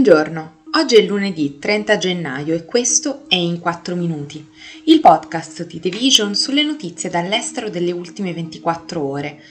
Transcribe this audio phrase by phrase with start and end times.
[0.00, 4.46] Buongiorno, oggi è lunedì 30 gennaio e questo è In 4 Minuti,
[4.84, 9.42] il podcast di The Vision sulle notizie dall'estero delle ultime 24 ore.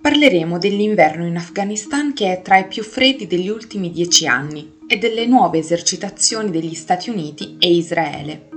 [0.00, 4.96] Parleremo dell'inverno in Afghanistan che è tra i più freddi degli ultimi 10 anni e
[4.96, 8.48] delle nuove esercitazioni degli Stati Uniti e Israele.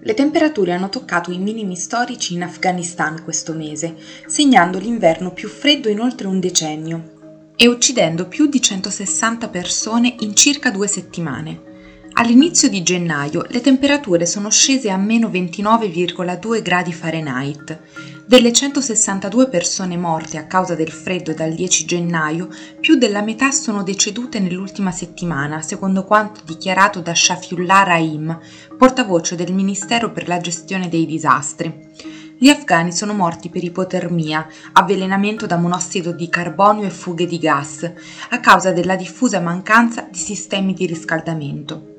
[0.00, 3.96] Le temperature hanno toccato i minimi storici in Afghanistan questo mese,
[4.28, 7.18] segnando l'inverno più freddo in oltre un decennio,
[7.62, 12.08] e uccidendo più di 160 persone in circa due settimane.
[12.14, 17.78] All'inizio di gennaio le temperature sono scese a meno 29,2 gradi Fahrenheit.
[18.26, 22.48] Delle 162 persone morte a causa del freddo dal 10 gennaio,
[22.80, 28.38] più della metà sono decedute nell'ultima settimana, secondo quanto dichiarato da Shafiullah Rahim,
[28.78, 32.18] portavoce del Ministero per la gestione dei disastri.
[32.42, 37.92] Gli afghani sono morti per ipotermia, avvelenamento da monossido di carbonio e fughe di gas,
[38.30, 41.98] a causa della diffusa mancanza di sistemi di riscaldamento.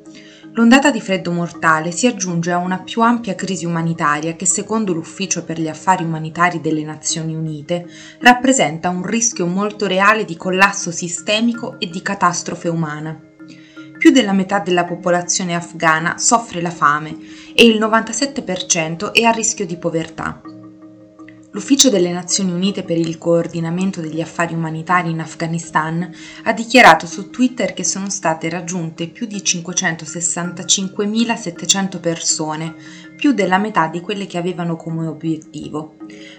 [0.54, 5.44] L'ondata di freddo mortale si aggiunge a una più ampia crisi umanitaria che, secondo l'Ufficio
[5.44, 7.86] per gli affari umanitari delle Nazioni Unite,
[8.22, 13.30] rappresenta un rischio molto reale di collasso sistemico e di catastrofe umana
[14.02, 17.16] più della metà della popolazione afghana soffre la fame
[17.54, 20.42] e il 97% è a rischio di povertà.
[21.52, 26.12] L'Ufficio delle Nazioni Unite per il coordinamento degli affari umanitari in Afghanistan
[26.46, 32.74] ha dichiarato su Twitter che sono state raggiunte più di 565.700 persone,
[33.22, 35.98] più della metà di quelle che avevano come obiettivo.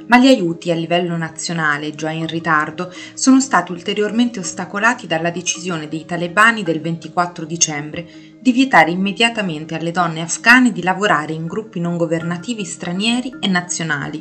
[0.08, 5.86] Ma gli aiuti a livello nazionale, già in ritardo, sono stati ulteriormente ostacolati dalla decisione
[5.86, 8.05] dei talebani del 24 dicembre
[8.41, 14.20] di vietare immediatamente alle donne afghane di lavorare in gruppi non governativi stranieri e nazionali.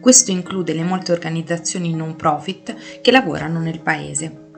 [0.00, 4.49] Questo include le molte organizzazioni non profit che lavorano nel paese.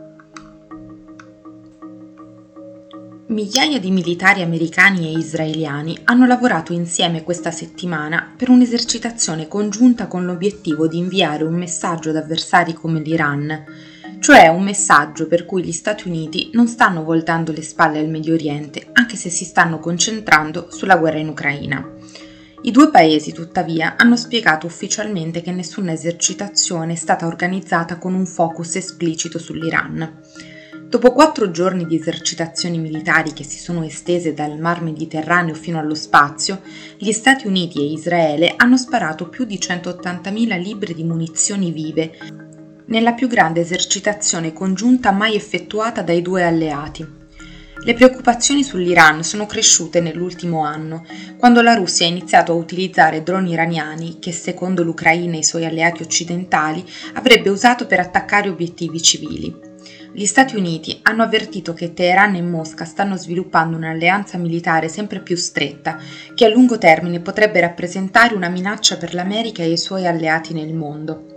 [3.33, 10.27] Migliaia di militari americani e israeliani hanno lavorato insieme questa settimana per un'esercitazione congiunta con
[10.27, 13.65] l'obiettivo di inviare un messaggio ad avversari come l'Iran,
[14.21, 18.35] cioè un messaggio per cui gli Stati Uniti non stanno voltando le spalle al Medio
[18.35, 21.91] Oriente, anche se si stanno concentrando sulla guerra in Ucraina.
[22.65, 28.27] I due paesi, tuttavia, hanno spiegato ufficialmente che nessuna esercitazione è stata organizzata con un
[28.27, 30.21] focus esplicito sull'Iran.
[30.93, 35.95] Dopo quattro giorni di esercitazioni militari che si sono estese dal Mar Mediterraneo fino allo
[35.95, 36.61] spazio,
[36.99, 42.11] gli Stati Uniti e Israele hanno sparato più di 180.000 libbre di munizioni vive
[42.89, 47.22] nella più grande esercitazione congiunta mai effettuata dai due alleati.
[47.85, 51.05] Le preoccupazioni sull'Iran sono cresciute nell'ultimo anno,
[51.37, 55.65] quando la Russia ha iniziato a utilizzare droni iraniani che, secondo l'Ucraina e i suoi
[55.65, 56.85] alleati occidentali,
[57.15, 59.53] avrebbe usato per attaccare obiettivi civili.
[60.13, 65.35] Gli Stati Uniti hanno avvertito che Teheran e Mosca stanno sviluppando un'alleanza militare sempre più
[65.35, 65.99] stretta,
[66.37, 70.73] che a lungo termine potrebbe rappresentare una minaccia per l'America e i suoi alleati nel
[70.73, 71.32] mondo.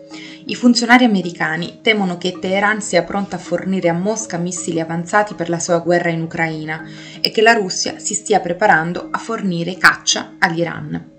[0.48, 5.50] I funzionari americani temono che Teheran sia pronta a fornire a Mosca missili avanzati per
[5.50, 6.88] la sua guerra in Ucraina
[7.20, 11.14] e che la Russia si stia preparando a fornire caccia all'Iran.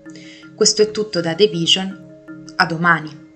[0.55, 2.05] Questo è tutto da The Vision.
[2.55, 3.26] A domani.